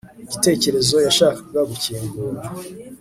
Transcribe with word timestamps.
Igitekerezo 0.25 0.95
yashakaga 1.05 1.59
gukingura 1.69 2.41